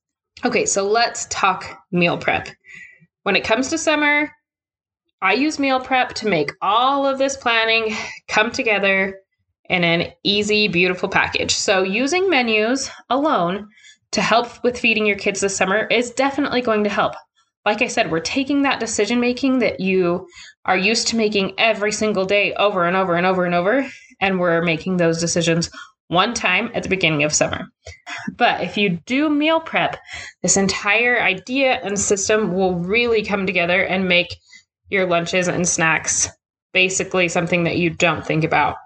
Okay, 0.44 0.64
so 0.64 0.88
let's 0.88 1.26
talk 1.30 1.78
meal 1.90 2.16
prep. 2.16 2.48
When 3.24 3.36
it 3.36 3.44
comes 3.44 3.68
to 3.70 3.78
summer, 3.78 4.30
I 5.20 5.32
use 5.32 5.58
meal 5.58 5.80
prep 5.80 6.14
to 6.14 6.28
make 6.28 6.52
all 6.62 7.04
of 7.04 7.18
this 7.18 7.36
planning 7.36 7.94
come 8.28 8.52
together 8.52 9.20
in 9.68 9.84
an 9.84 10.12
easy, 10.22 10.68
beautiful 10.68 11.08
package. 11.08 11.54
So, 11.54 11.82
using 11.82 12.30
menus 12.30 12.90
alone 13.10 13.68
to 14.12 14.22
help 14.22 14.62
with 14.62 14.78
feeding 14.78 15.04
your 15.04 15.18
kids 15.18 15.40
this 15.40 15.56
summer 15.56 15.86
is 15.86 16.12
definitely 16.12 16.62
going 16.62 16.84
to 16.84 16.90
help. 16.90 17.14
Like 17.68 17.82
I 17.82 17.88
said, 17.88 18.10
we're 18.10 18.20
taking 18.20 18.62
that 18.62 18.80
decision 18.80 19.20
making 19.20 19.58
that 19.58 19.78
you 19.78 20.26
are 20.64 20.74
used 20.74 21.06
to 21.08 21.16
making 21.16 21.52
every 21.58 21.92
single 21.92 22.24
day 22.24 22.54
over 22.54 22.86
and 22.86 22.96
over 22.96 23.14
and 23.14 23.26
over 23.26 23.44
and 23.44 23.54
over, 23.54 23.86
and 24.22 24.40
we're 24.40 24.62
making 24.62 24.96
those 24.96 25.20
decisions 25.20 25.68
one 26.06 26.32
time 26.32 26.70
at 26.72 26.82
the 26.82 26.88
beginning 26.88 27.24
of 27.24 27.34
summer. 27.34 27.66
But 28.38 28.62
if 28.62 28.78
you 28.78 29.00
do 29.04 29.28
meal 29.28 29.60
prep, 29.60 29.98
this 30.42 30.56
entire 30.56 31.20
idea 31.20 31.78
and 31.84 32.00
system 32.00 32.54
will 32.54 32.74
really 32.74 33.22
come 33.22 33.44
together 33.44 33.82
and 33.82 34.08
make 34.08 34.34
your 34.88 35.04
lunches 35.04 35.46
and 35.46 35.68
snacks 35.68 36.26
basically 36.72 37.28
something 37.28 37.64
that 37.64 37.76
you 37.76 37.90
don't 37.90 38.24
think 38.24 38.44
about 38.44 38.76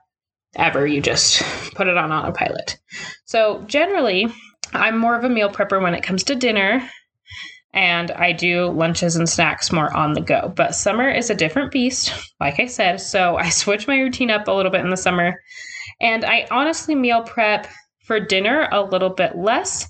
ever. 0.57 0.89
You 0.89 1.01
just 1.01 1.41
put 1.77 1.87
it 1.87 1.97
on 1.97 2.11
autopilot. 2.11 2.81
So, 3.27 3.63
generally, 3.69 4.27
I'm 4.73 4.99
more 4.99 5.17
of 5.17 5.23
a 5.23 5.29
meal 5.29 5.51
prepper 5.51 5.81
when 5.81 5.95
it 5.95 6.03
comes 6.03 6.25
to 6.25 6.35
dinner, 6.35 6.83
and 7.73 8.11
I 8.13 8.33
do 8.33 8.67
lunches 8.67 9.17
and 9.17 9.29
snacks 9.29 9.73
more 9.73 9.95
on 9.97 10.13
the 10.13 10.21
go. 10.21 10.53
But 10.55 10.75
summer 10.75 11.09
is 11.09 11.31
a 11.31 11.35
different 11.35 11.73
beast, 11.73 12.13
like 12.41 12.61
I 12.61 12.67
said. 12.67 13.01
So, 13.01 13.37
I 13.37 13.49
switch 13.51 13.87
my 13.87 13.99
routine 13.99 14.31
up 14.31 14.49
a 14.49 14.53
little 14.53 14.73
bit 14.73 14.85
in 14.85 14.91
the 14.91 14.97
summer, 14.97 15.41
and 16.01 16.25
I 16.25 16.47
honestly 16.51 16.95
meal 16.95 17.23
prep 17.23 17.67
for 18.05 18.19
dinner 18.19 18.69
a 18.73 18.83
little 18.83 19.11
bit 19.11 19.37
less 19.37 19.89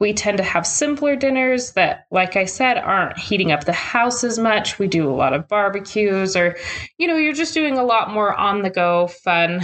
we 0.00 0.14
tend 0.14 0.38
to 0.38 0.42
have 0.42 0.66
simpler 0.66 1.14
dinners 1.14 1.72
that, 1.72 2.06
like 2.10 2.34
I 2.34 2.46
said, 2.46 2.78
aren't 2.78 3.18
heating 3.18 3.52
up 3.52 3.64
the 3.64 3.72
house 3.72 4.24
as 4.24 4.38
much. 4.38 4.78
We 4.78 4.88
do 4.88 5.08
a 5.08 5.14
lot 5.14 5.34
of 5.34 5.46
barbecues, 5.46 6.34
or, 6.34 6.56
you 6.96 7.06
know, 7.06 7.16
you're 7.16 7.34
just 7.34 7.54
doing 7.54 7.76
a 7.76 7.84
lot 7.84 8.10
more 8.10 8.34
on 8.34 8.62
the 8.62 8.70
go, 8.70 9.08
fun 9.08 9.60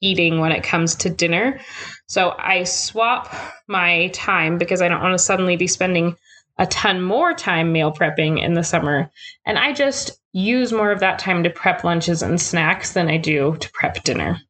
eating 0.00 0.38
when 0.38 0.52
it 0.52 0.62
comes 0.62 0.94
to 0.94 1.10
dinner. 1.10 1.60
So 2.06 2.34
I 2.38 2.64
swap 2.64 3.34
my 3.66 4.08
time 4.08 4.58
because 4.58 4.80
I 4.80 4.88
don't 4.88 5.02
want 5.02 5.14
to 5.14 5.18
suddenly 5.18 5.56
be 5.56 5.66
spending 5.66 6.16
a 6.58 6.66
ton 6.66 7.02
more 7.02 7.34
time 7.34 7.72
meal 7.72 7.92
prepping 7.92 8.42
in 8.42 8.54
the 8.54 8.62
summer. 8.62 9.10
And 9.44 9.58
I 9.58 9.72
just 9.72 10.20
use 10.32 10.72
more 10.72 10.90
of 10.90 11.00
that 11.00 11.18
time 11.18 11.42
to 11.42 11.50
prep 11.50 11.84
lunches 11.84 12.22
and 12.22 12.40
snacks 12.40 12.92
than 12.92 13.08
I 13.08 13.16
do 13.16 13.56
to 13.56 13.72
prep 13.72 14.02
dinner. 14.04 14.40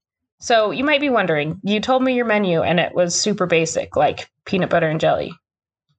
So 0.41 0.71
you 0.71 0.85
might 0.85 1.01
be 1.01 1.11
wondering, 1.11 1.61
you 1.63 1.81
told 1.81 2.03
me 2.03 2.15
your 2.15 2.27
menu 2.27 2.63
and 2.63 2.79
it 2.79 2.95
was 2.95 3.19
super 3.19 3.47
basic, 3.47 3.97
like 3.97 4.29
peanut 4.45 4.71
butter 4.71 4.89
and 4.89 5.01
jelly. 5.01 5.33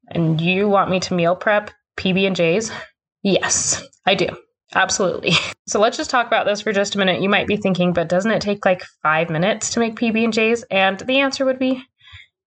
And 0.08 0.40
you 0.40 0.70
want 0.70 0.92
me 0.92 1.00
to 1.02 1.16
meal 1.16 1.36
prep 1.36 1.72
PB 1.98 2.28
and 2.28 2.36
J's? 2.36 2.72
Yes, 3.24 3.84
I 4.06 4.16
do. 4.16 4.28
Absolutely. 4.74 5.32
So 5.68 5.80
let's 5.80 5.98
just 5.98 6.12
talk 6.12 6.28
about 6.28 6.46
this 6.46 6.62
for 6.62 6.72
just 6.72 6.94
a 6.94 7.00
minute. 7.00 7.24
You 7.24 7.28
might 7.28 7.48
be 7.48 7.58
thinking, 7.58 7.92
but 7.92 8.08
doesn't 8.08 8.30
it 8.30 8.40
take 8.40 8.64
like 8.66 8.84
5 9.02 9.32
minutes 9.32 9.72
to 9.72 9.80
make 9.80 9.96
PB 9.96 10.26
and 10.26 10.32
J's? 10.32 10.64
And 10.70 11.00
the 11.00 11.22
answer 11.22 11.44
would 11.44 11.58
be 11.58 11.84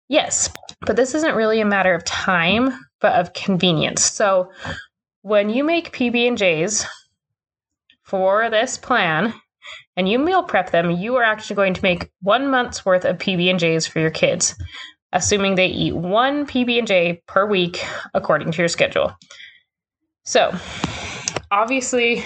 yes. 0.08 0.50
But 0.82 0.94
this 0.94 1.16
isn't 1.16 1.34
really 1.34 1.60
a 1.60 1.66
matter 1.66 1.92
of 1.94 2.04
time, 2.04 2.70
but 3.00 3.14
of 3.14 3.32
convenience. 3.32 4.04
So 4.04 4.50
when 5.22 5.50
you 5.50 5.64
make 5.64 5.92
PB 5.92 6.28
and 6.28 6.38
J's 6.38 6.86
for 8.02 8.48
this 8.50 8.78
plan, 8.78 9.34
and 9.96 10.08
you 10.08 10.18
meal 10.18 10.42
prep 10.42 10.70
them, 10.70 10.90
you 10.92 11.16
are 11.16 11.24
actually 11.24 11.56
going 11.56 11.74
to 11.74 11.82
make 11.82 12.10
one 12.22 12.48
month's 12.48 12.86
worth 12.86 13.04
of 13.04 13.18
PB 13.18 13.50
and 13.50 13.58
J's 13.58 13.86
for 13.86 13.98
your 13.98 14.10
kids, 14.10 14.54
assuming 15.12 15.54
they 15.54 15.66
eat 15.66 15.94
one 15.94 16.46
PB 16.46 16.78
and 16.78 16.86
J 16.86 17.22
per 17.26 17.46
week 17.46 17.84
according 18.14 18.52
to 18.52 18.58
your 18.58 18.68
schedule. 18.68 19.12
So, 20.24 20.54
obviously, 21.50 22.22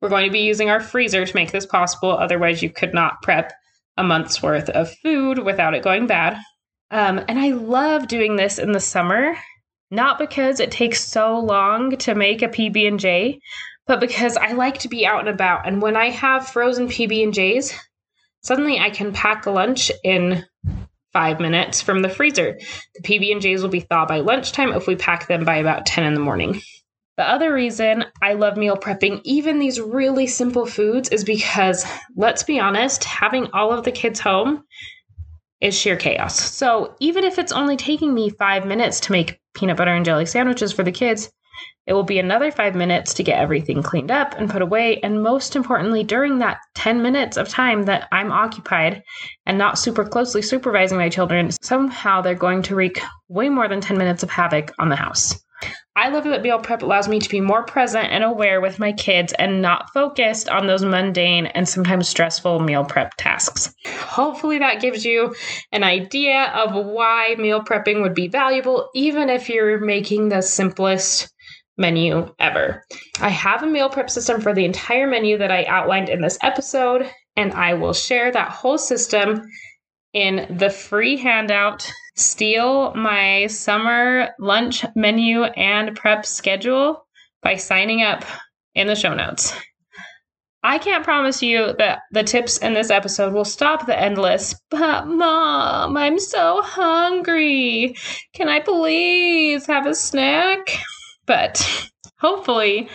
we're 0.00 0.08
going 0.08 0.26
to 0.26 0.32
be 0.32 0.40
using 0.40 0.70
our 0.70 0.80
freezer 0.80 1.26
to 1.26 1.34
make 1.34 1.50
this 1.50 1.66
possible. 1.66 2.10
Otherwise, 2.10 2.62
you 2.62 2.70
could 2.70 2.94
not 2.94 3.22
prep 3.22 3.52
a 3.96 4.04
month's 4.04 4.42
worth 4.42 4.68
of 4.70 4.94
food 5.02 5.40
without 5.40 5.74
it 5.74 5.82
going 5.82 6.06
bad. 6.06 6.38
Um, 6.90 7.20
and 7.28 7.38
I 7.38 7.50
love 7.50 8.08
doing 8.08 8.36
this 8.36 8.58
in 8.58 8.72
the 8.72 8.80
summer, 8.80 9.36
not 9.90 10.18
because 10.18 10.60
it 10.60 10.70
takes 10.70 11.04
so 11.04 11.38
long 11.38 11.96
to 11.98 12.14
make 12.14 12.42
a 12.42 12.48
PB 12.48 12.86
and 12.86 13.00
J, 13.00 13.40
but 13.86 14.00
because 14.00 14.36
I 14.36 14.52
like 14.52 14.78
to 14.78 14.88
be 14.88 15.06
out 15.06 15.20
and 15.20 15.28
about. 15.28 15.66
And 15.66 15.80
when 15.80 15.96
I 15.96 16.10
have 16.10 16.48
frozen 16.48 16.88
PB 16.88 17.22
and 17.22 17.34
J's, 17.34 17.72
suddenly 18.42 18.78
I 18.78 18.90
can 18.90 19.12
pack 19.12 19.46
lunch 19.46 19.90
in 20.04 20.44
five 21.12 21.40
minutes 21.40 21.80
from 21.80 22.02
the 22.02 22.08
freezer. 22.08 22.58
The 22.94 23.02
PB 23.02 23.32
and 23.32 23.40
J's 23.40 23.62
will 23.62 23.70
be 23.70 23.80
thawed 23.80 24.08
by 24.08 24.20
lunchtime 24.20 24.72
if 24.72 24.86
we 24.86 24.94
pack 24.94 25.26
them 25.26 25.44
by 25.44 25.56
about 25.56 25.86
10 25.86 26.04
in 26.04 26.14
the 26.14 26.20
morning. 26.20 26.60
The 27.16 27.28
other 27.28 27.52
reason 27.52 28.04
I 28.22 28.34
love 28.34 28.56
meal 28.56 28.76
prepping, 28.76 29.22
even 29.24 29.58
these 29.58 29.80
really 29.80 30.28
simple 30.28 30.66
foods, 30.66 31.08
is 31.08 31.24
because 31.24 31.84
let's 32.14 32.44
be 32.44 32.60
honest, 32.60 33.02
having 33.02 33.48
all 33.52 33.72
of 33.72 33.84
the 33.84 33.90
kids 33.90 34.20
home 34.20 34.62
is 35.60 35.76
sheer 35.76 35.96
chaos. 35.96 36.38
So 36.38 36.94
even 37.00 37.24
if 37.24 37.38
it's 37.38 37.52
only 37.52 37.76
taking 37.76 38.14
me 38.14 38.30
five 38.30 38.66
minutes 38.66 39.00
to 39.00 39.12
make 39.12 39.40
peanut 39.54 39.76
butter 39.76 39.94
and 39.94 40.04
jelly 40.04 40.26
sandwiches 40.26 40.72
for 40.72 40.82
the 40.82 40.92
kids, 40.92 41.30
it 41.86 41.94
will 41.94 42.04
be 42.04 42.18
another 42.18 42.52
five 42.52 42.74
minutes 42.74 43.14
to 43.14 43.22
get 43.22 43.40
everything 43.40 43.82
cleaned 43.82 44.10
up 44.10 44.34
and 44.36 44.50
put 44.50 44.60
away. 44.60 45.00
And 45.00 45.22
most 45.22 45.56
importantly, 45.56 46.04
during 46.04 46.38
that 46.38 46.58
10 46.74 47.00
minutes 47.02 47.36
of 47.36 47.48
time 47.48 47.84
that 47.84 48.08
I'm 48.12 48.30
occupied 48.30 49.02
and 49.46 49.56
not 49.56 49.78
super 49.78 50.04
closely 50.04 50.42
supervising 50.42 50.98
my 50.98 51.08
children, 51.08 51.50
somehow 51.62 52.20
they're 52.20 52.34
going 52.34 52.62
to 52.64 52.76
wreak 52.76 53.00
way 53.28 53.48
more 53.48 53.68
than 53.68 53.80
10 53.80 53.96
minutes 53.96 54.22
of 54.22 54.30
havoc 54.30 54.72
on 54.78 54.90
the 54.90 54.96
house. 54.96 55.42
I 55.98 56.10
love 56.10 56.22
that 56.22 56.42
meal 56.42 56.60
prep 56.60 56.82
allows 56.82 57.08
me 57.08 57.18
to 57.18 57.28
be 57.28 57.40
more 57.40 57.64
present 57.64 58.12
and 58.12 58.22
aware 58.22 58.60
with 58.60 58.78
my 58.78 58.92
kids 58.92 59.32
and 59.32 59.60
not 59.60 59.92
focused 59.92 60.48
on 60.48 60.68
those 60.68 60.84
mundane 60.84 61.46
and 61.46 61.68
sometimes 61.68 62.08
stressful 62.08 62.60
meal 62.60 62.84
prep 62.84 63.14
tasks. 63.16 63.74
Hopefully, 63.98 64.60
that 64.60 64.80
gives 64.80 65.04
you 65.04 65.34
an 65.72 65.82
idea 65.82 66.52
of 66.54 66.86
why 66.86 67.34
meal 67.36 67.62
prepping 67.62 68.00
would 68.00 68.14
be 68.14 68.28
valuable, 68.28 68.90
even 68.94 69.28
if 69.28 69.48
you're 69.48 69.80
making 69.80 70.28
the 70.28 70.40
simplest 70.40 71.34
menu 71.76 72.32
ever. 72.38 72.84
I 73.18 73.30
have 73.30 73.64
a 73.64 73.66
meal 73.66 73.90
prep 73.90 74.08
system 74.08 74.40
for 74.40 74.54
the 74.54 74.64
entire 74.64 75.08
menu 75.08 75.36
that 75.38 75.50
I 75.50 75.64
outlined 75.64 76.10
in 76.10 76.20
this 76.20 76.38
episode, 76.42 77.10
and 77.34 77.52
I 77.54 77.74
will 77.74 77.92
share 77.92 78.30
that 78.30 78.52
whole 78.52 78.78
system 78.78 79.42
in 80.12 80.46
the 80.58 80.70
free 80.70 81.16
handout. 81.16 81.90
Steal 82.16 82.94
my 82.94 83.46
summer 83.46 84.30
lunch 84.40 84.84
menu 84.96 85.44
and 85.44 85.96
prep 85.96 86.26
schedule 86.26 87.06
by 87.42 87.56
signing 87.56 88.02
up 88.02 88.24
in 88.74 88.86
the 88.86 88.96
show 88.96 89.14
notes. 89.14 89.54
I 90.64 90.78
can't 90.78 91.04
promise 91.04 91.40
you 91.40 91.72
that 91.78 92.00
the 92.10 92.24
tips 92.24 92.58
in 92.58 92.74
this 92.74 92.90
episode 92.90 93.32
will 93.32 93.44
stop 93.44 93.86
the 93.86 93.98
endless, 93.98 94.56
but 94.70 95.06
mom, 95.06 95.96
I'm 95.96 96.18
so 96.18 96.60
hungry. 96.62 97.94
Can 98.34 98.48
I 98.48 98.58
please 98.58 99.66
have 99.66 99.86
a 99.86 99.94
snack? 99.94 100.76
But 101.26 101.90
hopefully, 102.18 102.88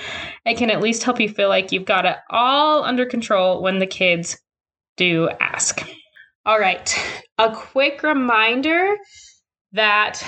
I 0.46 0.54
can 0.54 0.70
at 0.70 0.82
least 0.82 1.04
help 1.04 1.22
you 1.22 1.30
feel 1.30 1.48
like 1.48 1.72
you've 1.72 1.86
got 1.86 2.06
it 2.06 2.18
all 2.30 2.84
under 2.84 3.06
control 3.06 3.62
when 3.62 3.80
the 3.80 3.88
kids 3.88 4.38
do 4.98 5.30
ask. 5.40 5.88
All 6.46 6.60
right, 6.60 6.94
a 7.38 7.56
quick 7.56 8.04
reminder 8.04 8.98
that 9.72 10.22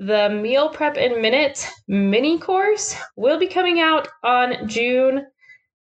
the 0.00 0.28
Meal 0.28 0.70
Prep 0.70 0.96
in 0.96 1.22
Minutes 1.22 1.70
mini 1.86 2.40
course 2.40 2.96
will 3.16 3.38
be 3.38 3.46
coming 3.46 3.78
out 3.78 4.08
on 4.24 4.66
June 4.66 5.24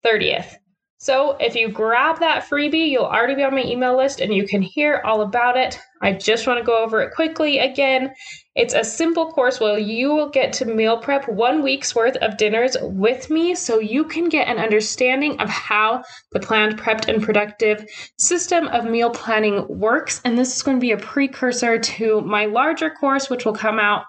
30th. 0.04 0.56
So 0.98 1.38
if 1.40 1.54
you 1.54 1.70
grab 1.70 2.20
that 2.20 2.46
freebie, 2.46 2.90
you'll 2.90 3.04
already 3.04 3.36
be 3.36 3.42
on 3.42 3.54
my 3.54 3.62
email 3.62 3.96
list 3.96 4.20
and 4.20 4.34
you 4.34 4.46
can 4.46 4.60
hear 4.60 5.00
all 5.02 5.22
about 5.22 5.56
it. 5.56 5.80
I 6.02 6.12
just 6.12 6.46
want 6.46 6.58
to 6.58 6.64
go 6.64 6.84
over 6.84 7.00
it 7.00 7.14
quickly 7.14 7.58
again. 7.58 8.12
It's 8.58 8.74
a 8.74 8.82
simple 8.82 9.30
course 9.30 9.60
where 9.60 9.78
you 9.78 10.12
will 10.12 10.30
get 10.30 10.52
to 10.54 10.64
meal 10.64 10.98
prep 10.98 11.28
one 11.28 11.62
week's 11.62 11.94
worth 11.94 12.16
of 12.16 12.36
dinners 12.36 12.76
with 12.82 13.30
me 13.30 13.54
so 13.54 13.78
you 13.78 14.02
can 14.02 14.28
get 14.28 14.48
an 14.48 14.58
understanding 14.58 15.38
of 15.40 15.48
how 15.48 16.02
the 16.32 16.40
planned, 16.40 16.76
prepped, 16.76 17.06
and 17.06 17.22
productive 17.22 17.86
system 18.18 18.66
of 18.66 18.84
meal 18.84 19.10
planning 19.10 19.64
works. 19.68 20.20
And 20.24 20.36
this 20.36 20.56
is 20.56 20.64
going 20.64 20.76
to 20.76 20.80
be 20.80 20.90
a 20.90 20.96
precursor 20.96 21.78
to 21.78 22.20
my 22.22 22.46
larger 22.46 22.90
course, 22.90 23.30
which 23.30 23.44
will 23.44 23.54
come 23.54 23.78
out 23.78 24.06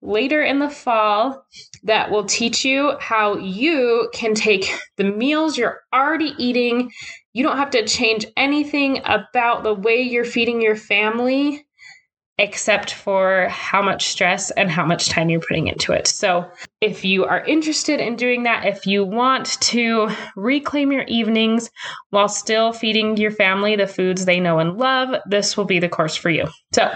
later 0.00 0.40
in 0.40 0.60
the 0.60 0.70
fall 0.70 1.44
that 1.82 2.10
will 2.10 2.24
teach 2.24 2.64
you 2.64 2.96
how 3.00 3.36
you 3.36 4.08
can 4.14 4.34
take 4.34 4.74
the 4.96 5.04
meals 5.04 5.58
you're 5.58 5.82
already 5.92 6.32
eating. 6.38 6.90
You 7.34 7.42
don't 7.42 7.58
have 7.58 7.70
to 7.72 7.86
change 7.86 8.24
anything 8.34 9.02
about 9.04 9.62
the 9.62 9.74
way 9.74 10.00
you're 10.00 10.24
feeding 10.24 10.62
your 10.62 10.76
family 10.76 11.66
except 12.38 12.92
for 12.92 13.46
how 13.48 13.80
much 13.80 14.08
stress 14.08 14.50
and 14.52 14.70
how 14.70 14.84
much 14.84 15.08
time 15.08 15.30
you're 15.30 15.40
putting 15.40 15.68
into 15.68 15.92
it. 15.92 16.06
So, 16.06 16.50
if 16.80 17.04
you 17.04 17.24
are 17.24 17.44
interested 17.44 18.00
in 18.00 18.16
doing 18.16 18.42
that, 18.42 18.66
if 18.66 18.86
you 18.86 19.04
want 19.04 19.60
to 19.62 20.08
reclaim 20.36 20.90
your 20.90 21.04
evenings 21.04 21.70
while 22.10 22.28
still 22.28 22.72
feeding 22.72 23.16
your 23.16 23.30
family 23.30 23.76
the 23.76 23.86
foods 23.86 24.24
they 24.24 24.40
know 24.40 24.58
and 24.58 24.76
love, 24.76 25.20
this 25.26 25.56
will 25.56 25.64
be 25.64 25.78
the 25.78 25.88
course 25.88 26.16
for 26.16 26.30
you. 26.30 26.48
So, 26.72 26.90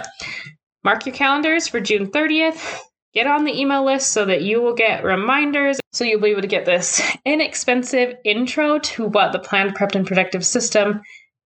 mark 0.82 1.06
your 1.06 1.14
calendars 1.14 1.68
for 1.68 1.80
June 1.80 2.10
30th. 2.10 2.80
Get 3.14 3.26
on 3.26 3.44
the 3.44 3.58
email 3.58 3.84
list 3.84 4.10
so 4.10 4.24
that 4.26 4.42
you 4.42 4.60
will 4.60 4.74
get 4.74 5.04
reminders. 5.04 5.78
So, 5.92 6.04
you'll 6.04 6.20
be 6.20 6.30
able 6.30 6.42
to 6.42 6.48
get 6.48 6.66
this 6.66 7.00
inexpensive 7.24 8.16
intro 8.24 8.80
to 8.80 9.06
what 9.06 9.32
the 9.32 9.38
planned, 9.38 9.76
prepped, 9.76 9.94
and 9.94 10.06
productive 10.06 10.44
system 10.44 11.00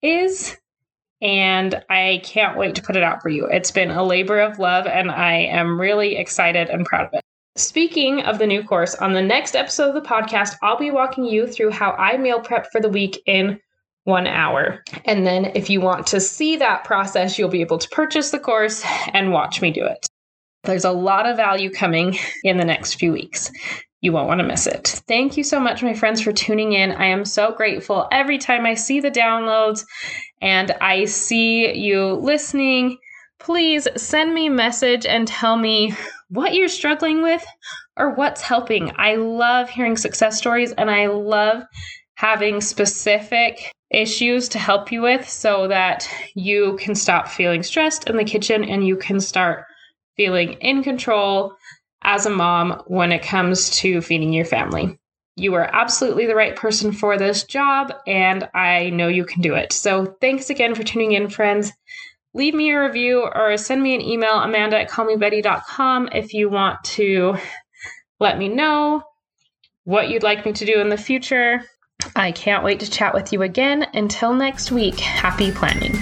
is 0.02 0.58
and 1.24 1.82
I 1.90 2.22
can't 2.24 2.58
wait 2.58 2.76
to 2.76 2.84
put 2.84 2.98
it 2.98 3.02
out 3.02 3.22
for 3.22 3.30
you. 3.30 3.46
It's 3.46 3.72
been 3.72 3.90
a 3.90 4.04
labor 4.04 4.40
of 4.40 4.60
love, 4.60 4.86
and 4.86 5.10
I 5.10 5.34
am 5.34 5.80
really 5.80 6.18
excited 6.18 6.70
and 6.70 6.86
proud 6.86 7.08
of 7.08 7.14
it. 7.14 7.22
Speaking 7.56 8.22
of 8.22 8.40
the 8.40 8.48
new 8.48 8.62
course, 8.62 8.94
on 8.96 9.14
the 9.14 9.22
next 9.22 9.56
episode 9.56 9.96
of 9.96 10.04
the 10.04 10.08
podcast, 10.08 10.56
I'll 10.62 10.78
be 10.78 10.92
walking 10.92 11.24
you 11.24 11.48
through 11.48 11.72
how 11.72 11.92
I 11.92 12.18
meal 12.18 12.42
prep 12.42 12.68
for 12.72 12.82
the 12.82 12.90
week 12.90 13.22
in 13.26 13.60
one 14.04 14.28
hour. 14.28 14.84
And 15.06 15.26
then, 15.26 15.46
if 15.56 15.70
you 15.70 15.80
want 15.80 16.06
to 16.08 16.20
see 16.20 16.58
that 16.58 16.84
process, 16.84 17.40
you'll 17.40 17.50
be 17.50 17.62
able 17.62 17.78
to 17.78 17.90
purchase 17.90 18.32
the 18.32 18.40
course 18.40 18.84
and 19.14 19.32
watch 19.32 19.62
me 19.62 19.72
do 19.72 19.86
it. 19.86 20.06
There's 20.64 20.86
a 20.86 20.92
lot 20.92 21.26
of 21.26 21.38
value 21.38 21.70
coming 21.70 22.18
in 22.44 22.58
the 22.58 22.66
next 22.66 22.96
few 22.96 23.14
weeks. 23.14 23.50
You 24.04 24.12
won't 24.12 24.28
want 24.28 24.42
to 24.42 24.46
miss 24.46 24.68
it. 24.68 25.02
Thank 25.08 25.38
you 25.38 25.46
so 25.46 25.62
much, 25.62 25.82
my 25.82 25.94
friends, 25.94 26.20
for 26.20 26.34
tuning 26.34 26.74
in. 26.74 26.92
I 26.92 27.06
am 27.06 27.24
so 27.24 27.54
grateful 27.54 28.06
every 28.12 28.38
time 28.38 28.66
I 28.66 28.74
see 28.74 29.00
the 29.00 29.10
downloads 29.10 29.86
and 30.42 30.72
I 30.82 31.06
see 31.06 31.74
you 31.74 32.16
listening. 32.16 32.98
Please 33.40 33.88
send 33.96 34.34
me 34.34 34.48
a 34.48 34.52
message 34.52 35.06
and 35.06 35.26
tell 35.26 35.56
me 35.56 35.94
what 36.28 36.54
you're 36.54 36.68
struggling 36.68 37.24
with 37.24 37.46
or 37.96 38.14
what's 38.14 38.42
helping. 38.42 38.92
I 38.98 39.16
love 39.16 39.70
hearing 39.70 39.96
success 39.96 40.38
stories 40.38 40.74
and 40.74 40.92
I 40.92 41.08
love 41.08 41.64
having 42.16 42.60
specific 42.60 43.72
issues 43.90 44.50
to 44.50 44.60
help 44.60 44.92
you 44.92 45.02
with 45.02 45.30
so 45.30 45.70
that 45.70 46.10
you 46.36 46.76
can 46.78 46.94
stop 46.94 47.30
feeling 47.30 47.64
stressed 47.64 48.10
in 48.10 48.18
the 48.18 48.26
kitchen 48.26 48.66
and 48.66 48.86
you 48.86 48.98
can 48.98 49.22
start 49.22 49.64
feeling 50.18 50.54
in 50.60 50.84
control 50.84 51.56
as 52.04 52.26
a 52.26 52.30
mom 52.30 52.82
when 52.88 53.12
it 53.12 53.24
comes 53.24 53.70
to 53.78 54.02
feeding 54.02 54.34
your 54.34 54.46
family. 54.46 54.98
You 55.36 55.56
are 55.56 55.70
absolutely 55.74 56.28
the 56.28 56.36
right 56.36 56.56
person 56.56 56.92
for 56.92 57.18
this 57.18 57.44
job, 57.44 57.94
and 58.06 58.48
I 58.54 58.92
know 58.92 59.08
you 59.08 59.26
can 59.26 59.42
do 59.42 59.56
it. 59.56 59.74
So, 59.74 60.06
thanks 60.22 60.50
again 60.50 60.76
for 60.76 60.84
tuning 60.84 61.14
in, 61.14 61.30
friends. 61.30 61.72
Leave 62.36 62.54
me 62.54 62.72
a 62.72 62.82
review 62.82 63.24
or 63.24 63.58
send 63.58 63.82
me 63.82 63.96
an 63.96 64.02
email, 64.02 64.40
amanda 64.40 64.80
at 64.80 64.90
callmebetty.com, 64.90 66.10
if 66.12 66.34
you 66.34 66.50
want 66.50 66.84
to 66.84 67.38
let 68.20 68.38
me 68.38 68.48
know 68.48 69.04
what 69.84 70.10
you'd 70.10 70.24
like 70.24 70.46
me 70.46 70.54
to 70.54 70.66
do 70.66 70.80
in 70.80 70.90
the 70.90 70.98
future. 70.98 71.64
I 72.16 72.32
can't 72.32 72.64
wait 72.64 72.80
to 72.82 72.90
chat 72.90 73.14
with 73.14 73.34
you 73.34 73.42
again. 73.42 73.88
Until 73.94 74.34
next 74.34 74.72
week, 74.72 75.00
happy 75.00 75.52
planning. 75.52 75.98